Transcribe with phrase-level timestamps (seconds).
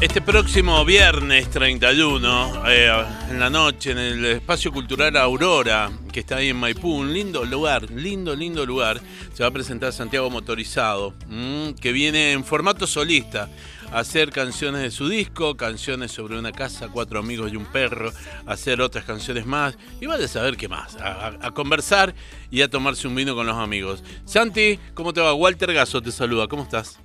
[0.00, 6.36] Este próximo viernes 31, eh, en la noche, en el Espacio Cultural Aurora, que está
[6.36, 9.00] ahí en Maipú, un lindo lugar, lindo, lindo lugar,
[9.34, 13.48] se va a presentar Santiago Motorizado, mm, que viene en formato solista
[13.90, 18.12] a hacer canciones de su disco, canciones sobre una casa, cuatro amigos y un perro,
[18.46, 22.14] hacer otras canciones más, y vaya a saber qué más, a, a- a conversar
[22.52, 24.04] y a tomarse un vino con los amigos.
[24.26, 25.34] Santi, ¿cómo te va?
[25.34, 27.00] Walter Gaso te saluda, ¿cómo estás?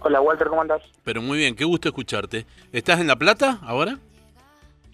[0.00, 0.82] Hola Walter, ¿cómo andás?
[1.04, 2.46] Pero muy bien, qué gusto escucharte.
[2.72, 3.98] ¿Estás en La Plata ahora?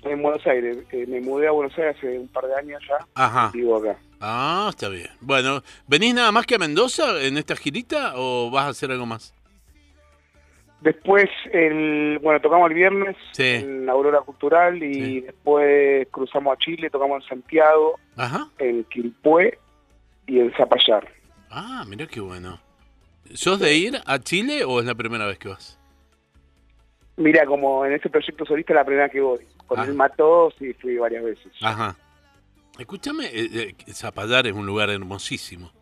[0.02, 0.78] En Buenos Aires.
[0.92, 3.06] Eh, me mudé a Buenos Aires hace un par de años ya.
[3.14, 3.50] Ajá.
[3.52, 3.98] Vivo acá.
[4.20, 5.08] Ah, está bien.
[5.20, 9.06] Bueno, ¿venís nada más que a Mendoza en esta girita o vas a hacer algo
[9.06, 9.34] más?
[10.80, 13.42] Después, el, bueno, tocamos el viernes Sí.
[13.44, 15.20] en la Aurora Cultural y Sí.
[15.22, 18.48] después cruzamos a Chile, tocamos en Santiago, Ajá.
[18.58, 19.58] en Quilpué
[20.27, 21.08] y en Zapallar.
[21.50, 22.58] Ah, mira qué bueno.
[23.33, 25.78] ¿Sos de ir a Chile o es la primera vez que vas?
[27.17, 29.41] Mira, como en este proyecto solista es la primera que voy.
[29.67, 29.84] Con Ah.
[29.84, 31.52] el Mató sí fui varias veces.
[31.62, 31.97] Ajá.
[32.78, 35.72] Escúchame, eh, eh, Zapallar es un lugar hermosísimo.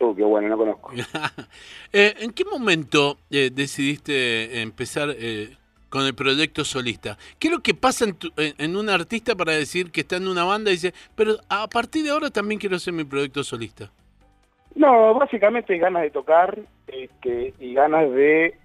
[0.00, 0.92] Uh, qué bueno, no conozco.
[1.92, 5.56] Eh, ¿En qué momento eh, decidiste empezar eh,
[5.88, 7.16] con el proyecto solista?
[7.38, 10.16] ¿Qué es lo que pasa en, tu- en- en un artista para decir que está
[10.16, 13.44] en una banda y dice, pero a partir de ahora también quiero hacer mi proyecto
[13.44, 13.90] solista?
[14.76, 18.56] No, básicamente ganas de tocar este, y ganas de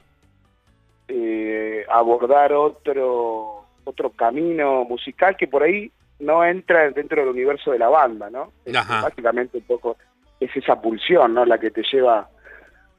[1.08, 7.80] eh, abordar otro otro camino musical que por ahí no entra dentro del universo de
[7.80, 8.52] la banda, ¿no?
[8.64, 9.02] Este, Ajá.
[9.02, 9.98] básicamente un poco
[10.40, 11.46] es esa pulsión, ¿no?
[11.46, 12.30] La que te lleva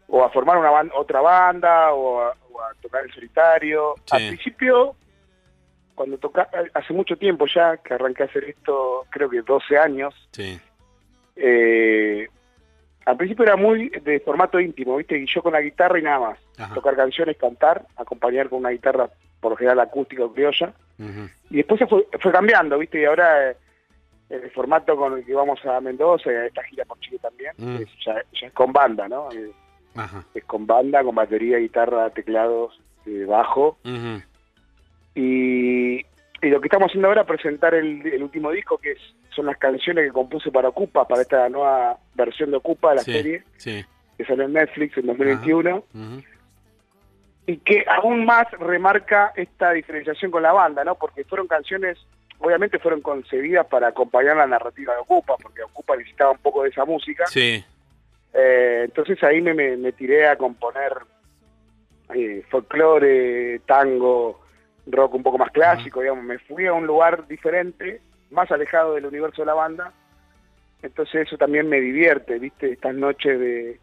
[0.08, 3.94] o a formar una otra banda o a, o a tocar en solitario.
[4.06, 4.16] Sí.
[4.16, 4.96] Al principio,
[5.94, 10.14] cuando toca hace mucho tiempo ya que arranqué a hacer esto, creo que 12 años,
[10.32, 10.58] Sí.
[11.36, 12.28] eh,
[13.04, 15.18] al principio era muy de formato íntimo, ¿viste?
[15.18, 16.38] Y yo con la guitarra y nada más.
[16.58, 16.74] Ajá.
[16.74, 19.08] Tocar canciones, cantar, acompañar con una guitarra,
[19.40, 20.72] por lo general acústica o criolla.
[21.50, 23.00] Y después se fue, fue cambiando, ¿viste?
[23.00, 23.56] Y ahora eh,
[24.30, 27.76] el formato con el que vamos a Mendoza, a esta gira por Chile también, Mm.
[27.82, 29.30] es- ya, ya es con banda, ¿no?
[29.32, 29.50] Eh,
[29.94, 30.24] Ajá.
[30.34, 33.76] Es con banda, con batería, guitarra, teclados, eh, bajo.
[33.84, 34.22] Ujú.
[35.14, 36.04] Y,
[36.42, 38.98] y lo que estamos haciendo ahora es presentar el, el último disco, que es,
[39.30, 43.12] son las canciones que compuse para Ocupa, para esta nueva versión de Ocupa, la Sí,
[43.12, 43.84] serie, sí.
[44.18, 46.22] que salió en Netflix en 2021, Ujú.
[47.46, 50.96] y que aún más remarca esta diferenciación con la banda, ¿no?
[50.96, 51.98] Porque fueron canciones,
[52.38, 56.70] obviamente fueron concebidas para acompañar la narrativa de Ocupa, porque Ocupa necesitaba un poco de
[56.70, 57.24] esa música.
[57.26, 57.64] Sí.
[58.34, 60.92] Eh, entonces ahí me, me- me tiré a componer
[62.14, 64.41] eh, folclore, tango,
[64.86, 66.24] rock un poco más clásico, digamos.
[66.24, 68.00] Me fui a un lugar diferente,
[68.30, 69.92] más alejado del universo de la banda.
[70.82, 72.72] Entonces eso también me divierte, ¿viste?
[72.72, 73.80] Estas noches de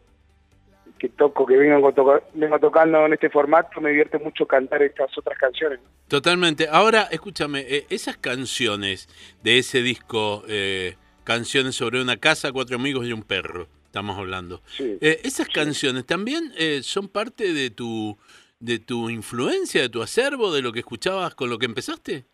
[0.98, 5.18] que toco, que vengo, toco- vengo tocando en este formato, me divierte mucho cantar estas
[5.18, 5.80] otras canciones.
[6.10, 6.68] Totalmente.
[6.70, 9.08] Ahora, escúchame, eh, esas canciones
[9.44, 14.64] de ese disco, eh, Canciones sobre una casa, cuatro amigos y un perro, estamos hablando.
[14.66, 14.98] Sí.
[15.00, 18.18] Eh, esas canciones también eh, son parte de tu,
[18.60, 22.26] de tu influencia, de tu acervo, de lo que escuchabas con lo que empezaste.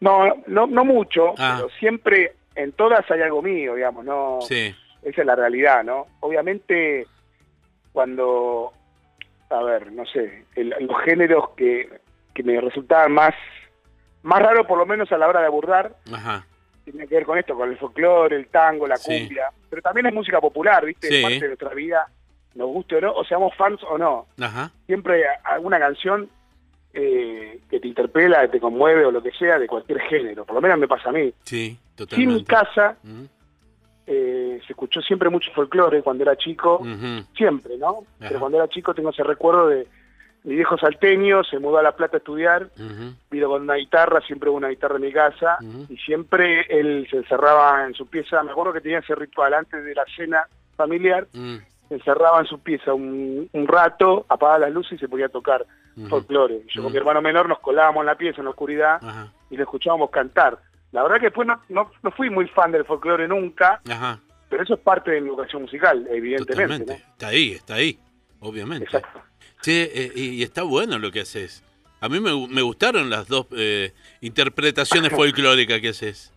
[0.00, 1.54] No, no, no mucho, Ah.
[1.56, 4.38] pero siempre en todas hay algo mío, digamos, no...
[4.46, 4.74] Sí.
[5.02, 6.06] Esa es la realidad, ¿no?
[6.20, 7.06] Obviamente,
[7.92, 8.72] cuando,
[9.50, 12.00] a ver, no sé, el- los géneros que,
[12.34, 13.34] que me resultaban más,
[14.22, 16.44] más raro, por lo menos a la hora de abordar, Ajá.
[16.84, 19.20] tiene que ver con esto, con el folclore, el tango, la Sí.
[19.20, 21.06] cumbia, pero también es música popular, ¿viste?
[21.08, 21.16] Sí.
[21.16, 22.08] Es parte de nuestra vida,
[22.56, 24.26] nos guste o no, o seamos fans o no.
[24.40, 24.70] Ajá.
[24.86, 26.28] Siempre hay alguna canción
[26.94, 30.54] eh, que te interpela, que te conmueve o lo que sea, de cualquier género, por
[30.56, 31.32] lo menos me pasa a mí.
[31.44, 32.34] Sí, Sí, en totalmente.
[32.34, 33.28] mi casa Ujú,
[34.06, 36.82] eh, se escuchó siempre mucho folclore cuando era chico,
[37.36, 37.88] siempre, ¿no?
[38.20, 38.28] Ajá.
[38.28, 39.86] Pero cuando era chico tengo ese recuerdo de
[40.44, 42.68] mi viejo salteño, se mudó a La Plata a estudiar,
[43.30, 45.58] vino con una guitarra, siempre hubo una guitarra en mi casa,
[45.88, 49.84] y siempre él se encerraba en su pieza, me acuerdo que tenía ese ritual antes
[49.84, 51.56] de la cena familiar, Mm,
[51.90, 55.64] encerraba en su pieza un, un rato, apagaba las luces y se ponía a tocar
[56.08, 56.62] folclore.
[56.68, 56.94] Yo con Mm.
[56.94, 59.00] mi hermano menor nos colábamos en la pieza en la oscuridad
[59.50, 60.58] y lo escuchábamos cantar.
[60.92, 63.80] La verdad que después no, no, no fui muy fan del folclore nunca,
[64.48, 66.92] pero eso es parte de mi educación musical, evidentemente.
[66.94, 67.98] Está ahí, está ahí,
[68.40, 68.84] obviamente.
[68.84, 69.20] Exacto.
[69.62, 71.64] Sí, eh, y, está bueno lo que haces.
[72.00, 76.32] A mí me, me gustaron las dos eh, interpretaciones folclóricas que haces.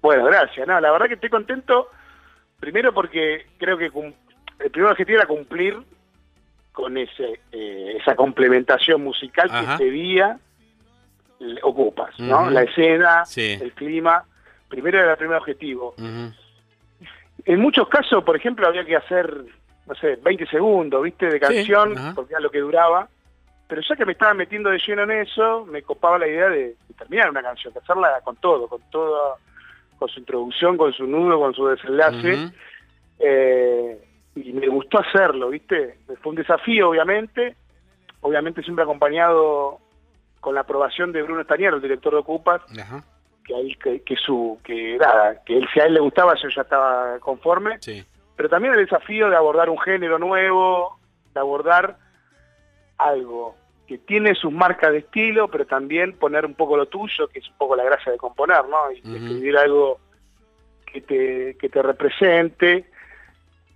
[0.00, 0.66] Bueno, gracias.
[0.68, 1.88] No, la verdad que estoy contento,
[2.60, 3.90] primero porque creo que
[4.64, 5.76] el primer objetivo era cumplir
[6.72, 9.76] con ese eh, esa complementación musical Ajá.
[9.78, 10.38] que día
[11.62, 12.50] ocupas, ¿no?
[12.50, 13.58] La escena, Sí.
[13.60, 14.24] el clima.
[14.68, 15.94] Primero era el primer objetivo.
[17.44, 19.44] En muchos casos, por ejemplo, había que hacer,
[19.86, 21.26] no sé, 20 segundos, ¿viste?
[21.26, 23.08] De canción, porque era lo que duraba.
[23.66, 26.76] Pero ya que me estaba metiendo de lleno en eso, me copaba la idea de,
[26.88, 29.38] de terminar una canción, de hacerla con todo, con todo,
[29.98, 32.50] con su introducción, con su nudo, con su desenlace.
[33.18, 33.98] Eh,
[34.34, 35.98] y me gustó hacerlo, ¿viste?
[36.22, 37.56] Fue un desafío, obviamente.
[38.20, 39.78] Obviamente siempre acompañado
[40.40, 43.04] con la aprobación de Bruno Estañero, el director de Ocupas, Ajá,
[43.44, 46.48] que ahí que, que su que nada, que él si a él le gustaba yo
[46.48, 48.04] ya estaba conforme, sí.
[48.36, 50.98] pero también el desafío de abordar un género nuevo,
[51.32, 51.96] de abordar
[52.98, 53.56] algo
[53.86, 57.48] que tiene sus marcas de estilo, pero también poner un poco lo tuyo, que es
[57.48, 58.90] un poco la gracia de componer, ¿no?
[58.92, 59.16] Y Ujú.
[59.16, 60.00] escribir algo
[60.86, 62.86] que te, que te represente.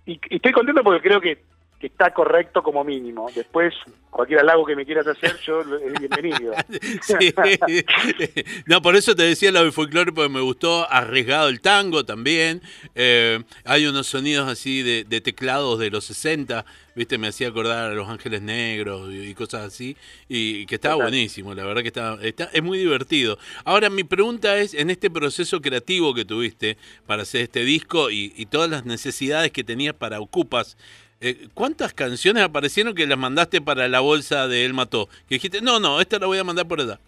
[0.07, 1.37] Y, estoy contento porque creo que,
[1.79, 3.29] que está correcto como mínimo.
[3.35, 3.73] Después,
[4.09, 6.53] cualquier halago que me quieras hacer, yo es bienvenido.
[7.01, 7.33] Sí.
[8.65, 12.61] No, por eso te decía lo del folclore, porque me gustó arriesgado el tango también.
[12.95, 16.65] Eh, hay unos sonidos así de, de teclados de los 60,
[16.95, 17.17] ¿viste?
[17.17, 19.95] Me hacía acordar a Los Ángeles Negros y, y cosas así,
[20.27, 23.37] y, que estaba buenísimo, la verdad que está, está- es muy divertido.
[23.65, 28.33] Ahora, mi pregunta es, en este proceso creativo que tuviste para hacer este disco y,
[28.35, 30.75] y todas las necesidades que tenías para Ocupas,
[31.19, 35.07] eh, ¿Cuántas canciones aparecieron que las mandaste para la bolsa de El Mató?
[35.27, 36.99] Que dijiste, no, no, esta la voy a mandar por allá.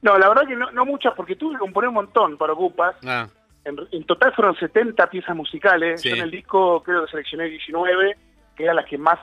[0.00, 2.96] No, la verdad que no, no muchas, porque tuve que componer un montón para Ocupas.
[3.06, 3.28] Ah,
[3.64, 6.00] En, en total fueron 70 piezas musicales.
[6.00, 6.08] Sí.
[6.08, 8.16] Yo en el disco creo que seleccioné 19,
[8.56, 9.20] que eran las que más,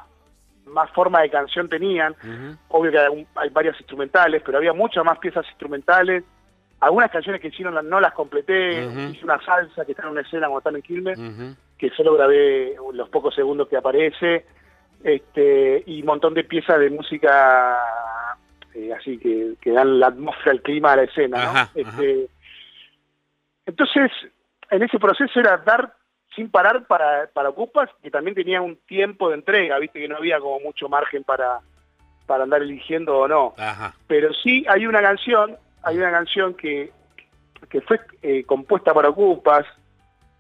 [0.66, 2.16] más forma de canción tenían.
[2.70, 6.24] Obvio que hay, hay varias instrumentales, pero había muchas más piezas instrumentales.
[6.82, 8.86] Algunas canciones que hicieron no las completé.
[9.12, 11.56] Hice una salsa que está en una escena cuando están en Quilmes, ujú.
[11.78, 14.46] que solo grabé los pocos segundos que aparece.
[15.04, 17.78] Este, y un montón de piezas de música
[18.74, 21.38] eh, así que, que dan la atmósfera, el clima a la escena.
[21.38, 21.50] ¿no?
[21.50, 22.28] Ajá, Este,
[23.66, 24.12] entonces,
[24.70, 25.94] en ese proceso era dar
[26.36, 30.18] sin parar para, para Ocupas, que también tenía un tiempo de entrega, viste que no
[30.18, 31.60] había como mucho margen para,
[32.28, 33.54] para andar eligiendo o no.
[33.58, 33.96] Ajá.
[34.08, 35.58] Pero sí hay una canción,
[35.90, 36.92] hay una canción que,
[37.70, 39.66] que fue eh, compuesta para Ocupas,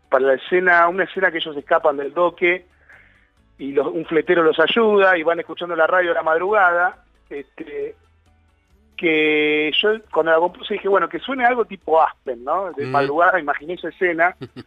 [0.09, 2.65] para la escena, una escena que ellos escapan del doque
[3.57, 7.03] y los- un fletero los ayuda y van escuchando la radio a la madrugada.
[7.29, 7.95] Este,
[8.97, 12.71] que yo cuando la compuse dije, bueno, que suene algo tipo Aspen, ¿no?
[12.73, 12.91] De Mm.
[12.91, 14.35] madrugada, imaginé esa escena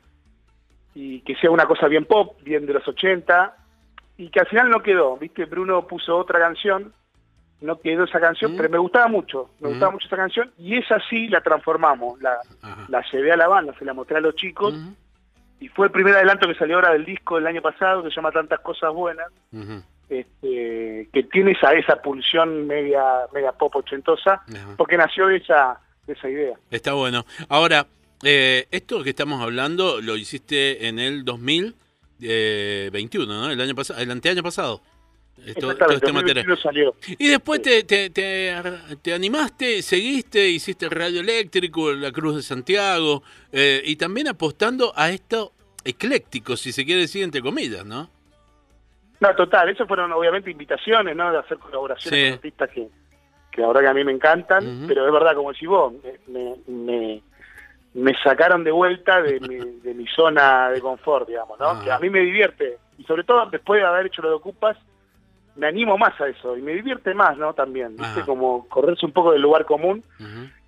[0.94, 3.56] y que sea una cosa bien pop, bien de los 80
[4.16, 5.44] y que al final no quedó, ¿viste?
[5.44, 6.92] Bruno puso otra canción,
[7.62, 8.56] no quedó esa canción, Mm.
[8.56, 9.70] pero me gustaba mucho, me Mm.
[9.72, 12.86] gustaba mucho esa canción y esa sí la transformamos, la, Ajá.
[12.88, 14.94] la llevé a la banda, se la mostré a los chicos Ujú,
[15.60, 18.16] y fue el primer adelanto que salió ahora del disco del año pasado que se
[18.16, 19.28] llama Tantas Cosas Buenas,
[20.08, 24.74] este, que tiene esa, esa pulsión media, media pop ochentosa, ajá.
[24.76, 26.54] porque nació de esa, de esa idea.
[26.70, 27.24] Está bueno.
[27.48, 27.86] Ahora,
[28.24, 33.50] eh, esto que estamos hablando lo hiciste en el 2021, ¿no?
[33.50, 34.80] El año pasado, el anteaño pasado.
[35.44, 36.46] Esto- todo este material.
[36.46, 36.94] 2021 salió.
[37.18, 38.54] Y después te, te, te,
[39.02, 44.92] te animaste, seguiste, hiciste el Radio Eléctrico, la Cruz de Santiago, eh, y también apostando
[44.94, 45.52] a esto
[45.84, 48.08] ecléctico, si se quiere decir entre comillas, ¿no?
[49.20, 51.32] No, total, eso fueron obviamente invitaciones, ¿no?
[51.32, 52.24] De hacer colaboraciones Sí.
[52.26, 52.88] con artistas que,
[53.50, 55.92] que la verdad que a mí me encantan, pero es verdad, como decís vos,
[56.28, 57.22] me, me, me-
[57.94, 61.66] me sacaron de vuelta de mi, de mi zona de confort, digamos, ¿no?
[61.70, 61.80] Ah.
[61.84, 64.76] Que a mí me divierte, y sobre todo después de haber hecho lo de Ocupas,
[65.56, 67.52] me animo más a eso, y me divierte más, ¿no?
[67.54, 68.04] También, ¿viste?
[68.20, 68.24] Ajá.
[68.26, 70.02] Como correrse un poco del lugar común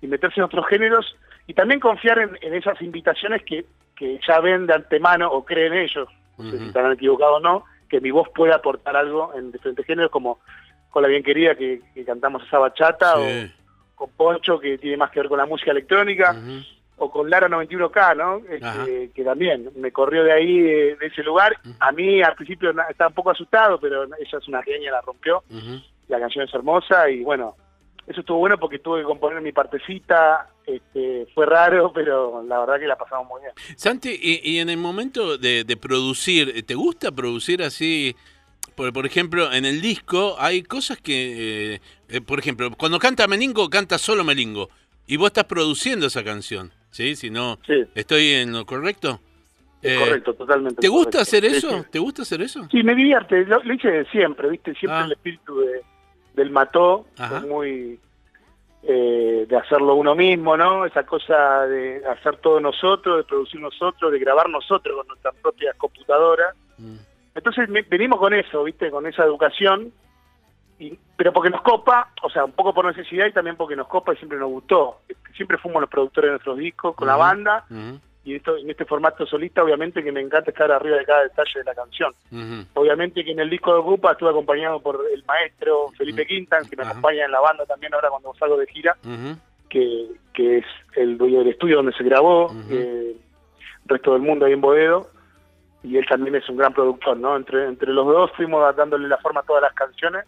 [0.01, 1.15] y meterse en otros géneros,
[1.47, 3.65] y también confiar en, en esas invitaciones que,
[3.95, 6.65] que ya ven de antemano o creen ellos, no sé si Ujú.
[6.67, 10.39] estarán equivocados o no, que mi voz puede aportar algo en diferentes géneros, como
[10.89, 13.51] con la bien querida que, que cantamos esa bachata, Sí.
[13.51, 16.35] o con Poncho, que tiene más que ver con la música electrónica.
[16.97, 18.41] O con Lara 91K, ¿no?
[18.49, 21.57] Este, que también me corrió de ahí, de, de ese lugar.
[21.79, 25.43] A mí al principio estaba un poco asustado, pero ella es una genia, la rompió.
[26.07, 27.55] La canción es hermosa y bueno,
[28.07, 30.49] eso estuvo bueno porque tuve que componer mi partecita.
[30.65, 33.53] Este, fue raro, pero la verdad que la pasamos muy bien.
[33.75, 38.15] Santi, y, y en el momento de, de producir, ¿te gusta producir así?
[38.75, 43.27] Por, por ejemplo, en el disco hay cosas que, eh, eh, por ejemplo, cuando canta
[43.27, 44.69] Melingo, canta solo Melingo.
[45.07, 47.15] Y vos estás produciendo esa canción, ¿sí?
[47.17, 47.83] Si no, Sí.
[47.93, 49.19] ¿estoy en lo correcto?
[49.81, 50.79] Eh, correcto, totalmente.
[50.81, 51.21] ¿Te gusta correcto.
[51.21, 51.69] hacer eso?
[51.83, 51.89] sí.
[51.91, 52.67] ¿Te gusta hacer eso?
[52.71, 54.73] Sí, me divierte, lo, lo hice siempre, ¿viste?
[54.75, 55.05] Siempre Ah.
[55.05, 55.81] el espíritu de,
[56.35, 57.37] del mató Ajá.
[57.39, 57.99] es muy
[58.87, 60.85] eh, de hacerlo uno mismo, ¿no?
[60.85, 65.75] Esa cosa de hacer todo nosotros, de producir nosotros, de grabar nosotros con nuestras propias
[65.75, 66.55] computadoras.
[66.77, 66.95] Mm.
[67.35, 68.89] Entonces me- venimos con eso, ¿viste?
[68.91, 69.91] Con esa educación,
[70.79, 73.87] y, pero porque nos copa, o sea, un poco por necesidad y también porque nos
[73.87, 74.99] copa y siempre nos gustó.
[75.35, 77.65] Siempre fuimos los productores de nuestros discos con la banda
[78.25, 81.59] y esto, en este formato solista obviamente que me encanta estar arriba de cada detalle
[81.59, 82.11] de la canción.
[82.73, 86.25] Obviamente que en el disco de Ocupa estuve acompañado por el maestro Felipe.
[86.25, 88.97] Quintan, que me acompaña en la banda también ahora cuando salgo de gira,
[89.69, 90.65] que, que es
[90.95, 95.07] el dueño del estudio donde se grabó, eh, el resto del mundo ahí en Boedo,
[95.83, 97.35] y él también es un gran productor, ¿no?
[97.35, 100.25] Entre, entre los dos fuimos dándole la forma a todas las canciones,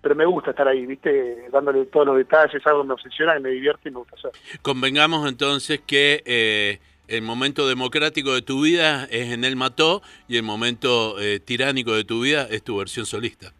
[0.00, 1.48] pero me gusta estar ahí, ¿viste?
[1.50, 4.30] Dándole todos los detalles, algo me obsesiona, que me divierte y me gusta hacer.
[4.62, 6.78] Convengamos entonces que eh,
[7.08, 11.94] el momento democrático de tu vida es en El Mató y el momento eh, tiránico
[11.94, 13.52] de tu vida es tu versión solista.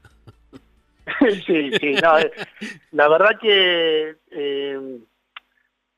[1.47, 2.31] sí, sí, no, eh,
[2.93, 4.99] la verdad que eh,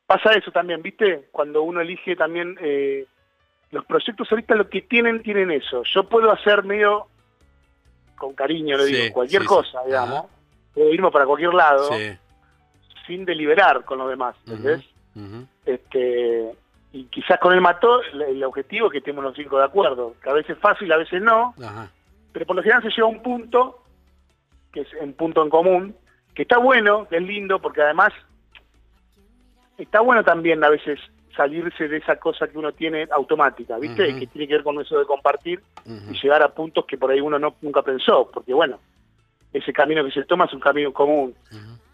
[0.06, 1.28] pasa eso también, ¿viste?
[1.30, 3.06] Cuando uno elige también eh,
[3.70, 5.82] los proyectos solistas, lo que tienen, tienen eso.
[5.84, 7.06] Yo puedo hacer medio,
[8.20, 10.26] con cariño lo Sí, digo, cualquier sí, cosa, digamos.
[10.74, 11.88] Puedo irme para cualquier lado
[13.06, 14.84] sin deliberar con los demás, ¿entendés?
[15.66, 16.52] Este,
[16.92, 20.14] y quizás con el mató, el, el objetivo es que estemos los cinco de acuerdo,
[20.22, 21.90] que a veces es fácil, a veces no, Ajá.
[22.32, 23.82] pero por lo general se lleva a un punto,
[24.72, 25.96] que es un punto en común,
[26.34, 28.12] que está bueno, que es lindo, porque además
[29.78, 31.00] está bueno también a veces
[31.36, 34.14] salirse de esa cosa que uno tiene automática, ¿viste?
[34.18, 35.60] Que tiene que ver con eso de compartir
[36.12, 38.78] y llegar a puntos que por ahí uno no, nunca pensó, porque bueno,
[39.52, 41.34] ese camino que se toma es un camino común.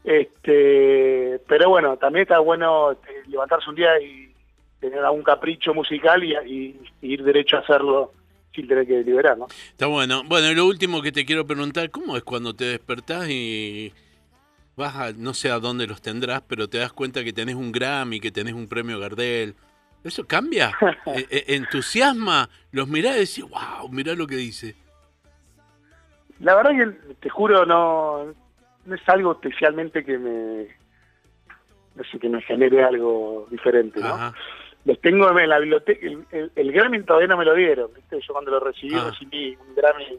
[0.04, 4.32] Este, pero bueno, también está bueno este, levantarse un día y
[4.80, 8.12] tener algún capricho musical y, y- y ir derecho a hacerlo
[8.54, 9.46] sin tener que deliberar, ¿no?
[9.70, 10.22] Está bueno.
[10.24, 13.92] Bueno, y lo último que te quiero preguntar, ¿cómo es cuando te despertás y
[14.76, 17.72] vas a, no sé a dónde los tendrás, pero te das cuenta que tenés un
[17.72, 19.54] Grammy, que tenés un premio Gardel?
[20.04, 20.72] ¿Eso cambia?
[21.06, 22.48] Eh, eh, ¿Entusiasma?
[22.70, 24.76] ¿Los mirás y decís, wow, mirá lo que dice?
[26.40, 28.26] La verdad que te juro no,
[28.84, 30.68] no es algo especialmente que me
[31.94, 34.08] no sé que me genere algo diferente, ¿no?
[34.08, 34.34] Ajá.
[34.84, 38.20] Los tengo en la biblioteca, el, el- el Grammy todavía no me lo dieron, ¿viste?
[38.20, 39.08] Yo cuando lo recibí Ah.
[39.10, 40.18] recibí un Grammy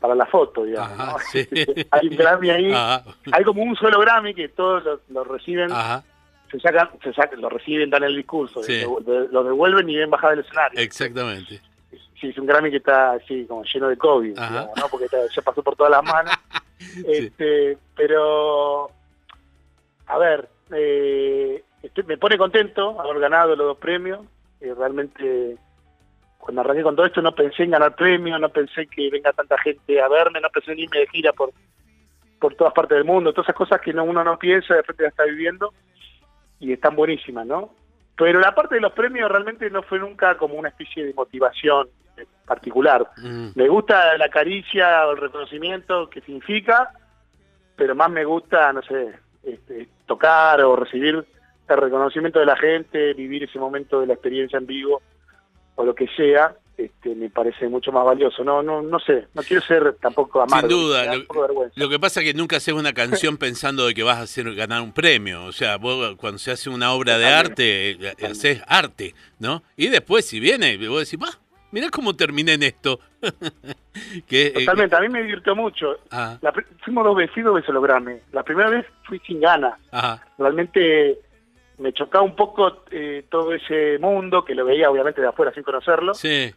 [0.00, 1.18] para la foto, digamos, Ajá, ¿no?
[1.32, 1.46] sí.
[1.90, 3.02] Hay un Grammy ahí, Ajá.
[3.32, 6.02] hay como un solo Grammy que todos lo, lo reciben, Ajá.
[6.50, 8.82] se sacan, se sacan, lo reciben, dan el discurso, Sí.
[8.82, 10.78] lo, devuelven y ven bajar del escenario.
[10.80, 11.60] Exactamente.
[12.20, 14.88] Sí, es un Grammy que está así como lleno de COVID, digamos, ¿no?
[14.90, 16.32] porque ya pasó por todas las manos.
[17.06, 18.90] este, pero,
[20.06, 24.20] a ver, eh, estoy- me pone contento haber ganado los dos premios.
[24.60, 25.56] Eh, realmente,
[26.46, 29.58] cuando arranqué con todo esto, no pensé en ganar premios, no pensé que venga tanta
[29.58, 31.50] gente a verme, no pensé en irme de gira por,
[32.38, 35.02] por todas partes del mundo, todas esas cosas que no, uno no piensa, de frente
[35.02, 35.74] la está viviendo
[36.60, 37.74] y están buenísimas, ¿no?
[38.16, 41.88] Pero la parte de los premios realmente no fue nunca como una especie de motivación
[42.46, 43.10] particular.
[43.16, 43.48] Mm.
[43.56, 46.92] Me gusta la caricia o el reconocimiento que significa,
[47.74, 51.26] pero más me gusta, no sé, este, tocar o recibir
[51.68, 55.02] el reconocimiento de la gente, vivir ese momento de la experiencia en vivo
[55.76, 58.44] o lo que sea, este, me parece mucho más valioso.
[58.44, 60.68] No, no, no sé, no quiero ser tampoco amargo.
[60.68, 61.14] Sin duda,
[61.74, 64.54] lo- que pasa es que nunca haces una canción pensando de que vas a hacer
[64.54, 65.44] ganar un premio.
[65.44, 68.24] O sea, vos cuando se hace una obra de arte, Totalmente.
[68.26, 69.62] eh, haces arte, ¿no?
[69.76, 71.30] Y después, si viene, vos decís, va,
[71.70, 73.00] mirá cómo terminé en esto.
[74.26, 75.96] que, eh, Totalmente, a mí me divirtió mucho.
[76.10, 76.52] ah, La,
[76.84, 78.16] fuimos dos veces, dos veces Grammy.
[78.32, 79.74] La primera vez fui sin ganas.
[80.38, 81.18] realmente
[81.78, 85.62] me chocaba un poco eh, todo ese mundo, que lo veía obviamente de afuera sin
[85.62, 86.14] conocerlo.
[86.14, 86.52] sí,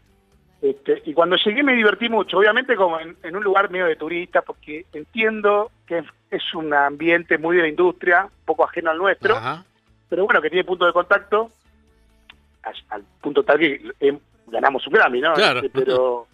[0.62, 3.96] Este, y cuando llegué me divertí mucho, obviamente como en, en un lugar medio de
[3.96, 8.92] turista, porque entiendo que es, es un ambiente muy de la industria, un poco ajeno
[8.92, 9.66] al nuestro, ajá,
[10.10, 11.52] pero bueno, que tiene punto de contacto,
[12.64, 15.34] al, al punto tal que eh, ganamos un Grammy, ¿no?
[15.34, 15.60] Claro.
[15.60, 16.28] Este, pero,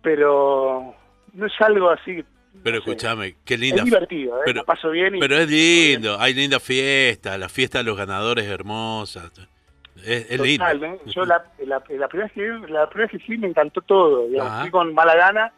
[0.00, 0.94] pero
[1.34, 2.24] no es algo así,
[2.62, 3.82] pero escúchame, qué es linda.
[3.84, 4.42] divertido, ¿eh?
[4.44, 8.44] pero- paso bien y Pero es lindo, hay linda fiesta, la fiesta de los ganadores
[8.44, 9.30] es hermosa.
[10.04, 10.64] Es, es lindo.
[10.66, 10.98] ¿eh?
[11.06, 14.28] Yo la, la, la primera vez que la primera vez que fui me encantó todo,
[14.28, 15.52] digamos, fui con mala gana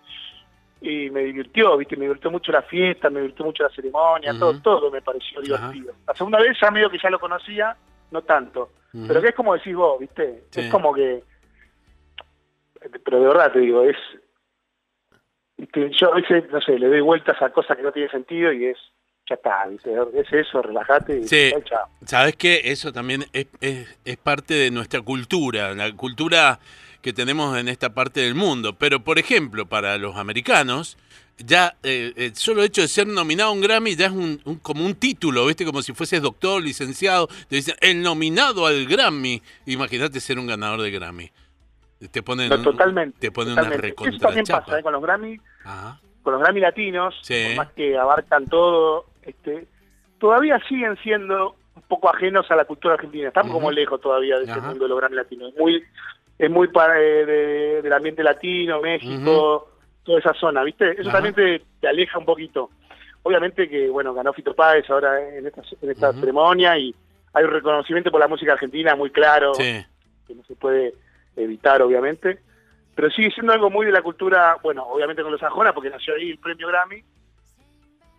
[0.82, 4.58] y me divirtió, viste, me divirtió mucho la fiesta, me divirtió mucho la ceremonia, todo,
[4.62, 5.92] todo me pareció divertido.
[6.06, 7.76] La segunda vez ya medio que ya lo conocía,
[8.10, 8.70] no tanto,
[9.06, 10.60] pero que es como decís vos, viste, Sí.
[10.62, 11.22] es como que,
[13.04, 13.96] pero de verdad te digo, es,
[15.60, 18.52] viste, yo a veces, no sé, le doy vueltas a cosas que no tienen sentido
[18.52, 18.78] y es,
[19.28, 21.50] ya está, viste, es eso, relajate y Sí.
[21.52, 21.88] chao, chao.
[22.04, 22.60] ¿Sabes qué?
[22.64, 26.58] Eso también es, es- es parte de nuestra cultura, la cultura
[27.02, 28.74] que tenemos en esta parte del mundo.
[28.76, 30.98] Pero, por ejemplo, para los americanos,
[31.38, 34.56] ya eh, el solo hecho de ser nominado a un Grammy ya es un, un-
[34.58, 35.64] como un título, ¿viste?
[35.64, 37.28] Como si fueses doctor, licenciado.
[37.48, 39.40] Te dicen, el nominado al Grammy.
[39.64, 41.30] Imagínate ser un ganador de Grammy.
[42.08, 43.18] Te ponen, No, totalmente.
[43.18, 44.08] te ponen una totalmente.
[44.08, 44.82] Eso también pasa ¿eh?
[44.82, 46.00] con los Grammy, Ajá.
[46.22, 47.44] con los Grammy latinos, Sí.
[47.48, 49.66] por más que abarcan todo, este,
[50.18, 53.28] todavía siguen siendo un poco ajenos a la cultura argentina.
[53.28, 53.58] Estamos Ujú.
[53.60, 54.60] como lejos todavía de Ajá.
[54.62, 55.52] mundo de los Grammy latinos.
[55.52, 55.82] Es muy,
[56.38, 59.68] es muy para, eh, de- del ambiente latino, México,
[60.02, 60.92] toda esa zona, ¿viste?
[60.92, 61.18] Eso Ajá.
[61.20, 62.70] también te, te aleja un poquito.
[63.22, 66.94] Obviamente que, bueno, ganó Fito Páez ahora en esta, en esta ceremonia y
[67.34, 69.84] hay un reconocimiento por la música argentina muy claro Sí.
[70.26, 70.94] que no se puede
[71.44, 72.40] evitar, obviamente.
[72.94, 76.14] Pero sigue siendo algo muy de la cultura, bueno, obviamente con los Sajona, porque nació
[76.14, 77.02] ahí el premio Grammy.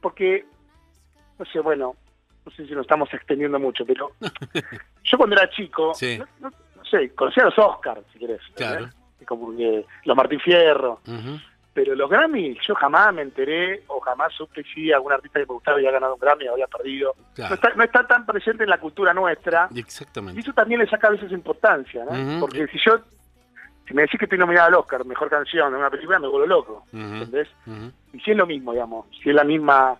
[0.02, 0.46] Porque,
[1.38, 1.96] no sé, bueno,
[2.46, 4.12] no sé si nos estamos extendiendo mucho, pero
[5.04, 6.18] yo cuando era chico, Sí.
[6.18, 8.42] no, no- no sé, conocía a los Oscars, si querés.
[8.56, 8.86] Claro.
[8.86, 9.28] ¿entendés?
[9.28, 11.00] Como que los Martín Fierro.
[11.74, 15.54] Pero los Grammy, yo jamás me enteré o jamás supe si algún artista que me
[15.54, 17.14] gustaba había ganado un Grammy o había perdido.
[17.34, 17.50] Claro.
[17.52, 19.70] No, está, no está tan presente en la cultura nuestra.
[19.74, 20.42] Y Exactamente.
[20.42, 22.42] eso también le saca a veces importancia, ¿no?
[22.42, 23.00] Porque si yo,
[23.88, 26.46] si me decís que estoy nominado al Oscar, mejor canción de una película, me vuelvo
[26.48, 26.98] loco, Ujú.
[27.02, 27.48] ¿entendés?
[28.12, 29.98] Y si es lo mismo, digamos, si es la misma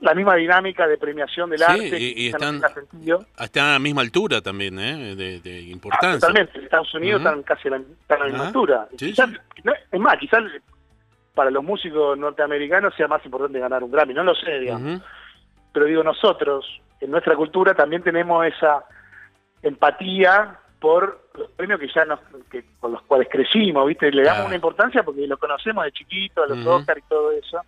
[0.00, 3.26] la misma dinámica de premiación del Sí, arte, y- y quizá no están-.
[3.36, 5.16] Están a la misma altura también, ¿eh?
[5.16, 6.20] De, de Ah, importancia.
[6.20, 8.86] totalmente, en Estados Unidos están casi a la, están a la misma altura.
[8.96, 9.62] Sí, Quizás- sí.
[9.64, 10.44] no, es más, quizás
[11.38, 15.00] para los músicos norteamericanos sea más importante ganar un Grammy, no lo sé, digamos.
[15.72, 16.66] Pero digo nosotros
[17.00, 18.84] en nuestra cultura también tenemos esa
[19.62, 22.18] empatía por los premios que ya nos
[22.50, 26.42] que, con los cuales crecimos viste le damos una importancia porque los conocemos de chiquito
[26.42, 26.70] a los Ujú.
[26.70, 27.60] Oscar y todo eso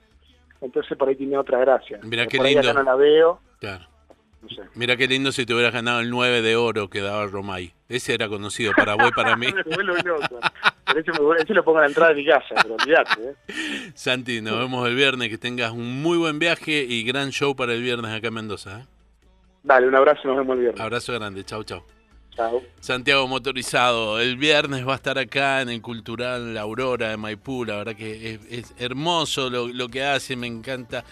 [0.60, 2.70] entonces por ahí tiene otra gracia Pero qué por ahí lindo.
[2.70, 3.84] acá no la veo Claro.
[4.42, 7.26] no sé Mira qué lindo si te hubieras ganado el 9 de oro que daba
[7.26, 7.72] Romay.
[7.88, 9.46] Ese era conocido para vos y para mí.
[10.92, 13.92] Pero ese, lo pongo a la entrada de mi casa pero olvídate ¿eh?
[13.94, 15.28] Santi, nos vemos el viernes.
[15.28, 18.80] Que tengas un muy buen viaje y gran show para el viernes acá en Mendoza.
[18.80, 18.84] ¿eh?
[19.62, 21.44] dale un abrazo nos vemos el viernes Abrazo grande.
[21.44, 21.82] Chau, chau.
[22.34, 27.16] chao Santiago Motorizado, el viernes va a estar acá en el Cultural La Aurora de
[27.16, 31.04] Maipú, la verdad que es, es hermoso lo, lo que hace, me encanta,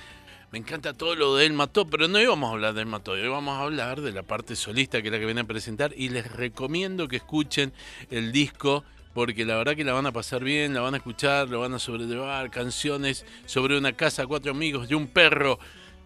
[0.50, 3.28] me encanta todo lo de él mató, pero no íbamos a hablar del mató, hoy
[3.28, 6.08] vamos a hablar de la parte solista que es la que viene a presentar y
[6.08, 7.72] les recomiendo que escuchen
[8.10, 8.84] el disco
[9.18, 11.74] porque la verdad que la van a pasar bien, la van a escuchar, lo van
[11.74, 15.58] a sobrellevar, canciones sobre una casa, cuatro amigos y un perro.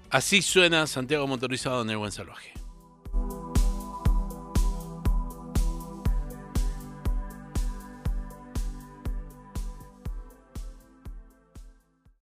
[0.08, 2.54] Así suena Santiago Motorizado en el Buen Salvaje.